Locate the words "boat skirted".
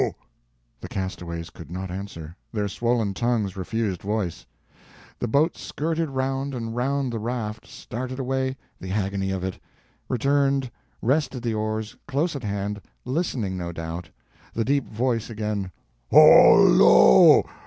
5.27-6.09